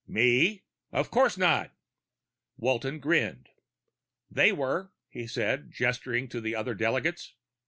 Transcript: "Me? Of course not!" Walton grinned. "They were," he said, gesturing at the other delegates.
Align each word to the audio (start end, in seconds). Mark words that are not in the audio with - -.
"Me? 0.07 0.63
Of 0.91 1.11
course 1.11 1.37
not!" 1.37 1.75
Walton 2.57 2.97
grinned. 2.99 3.49
"They 4.31 4.51
were," 4.51 4.91
he 5.09 5.27
said, 5.27 5.69
gesturing 5.71 6.23
at 6.33 6.41
the 6.41 6.55
other 6.55 6.73
delegates. 6.73 7.35